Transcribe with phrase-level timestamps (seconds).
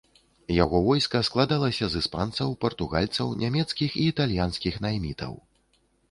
[0.63, 5.33] Яго войска складалася з іспанцаў, партугальцаў, нямецкіх і італьянскіх наймітаў.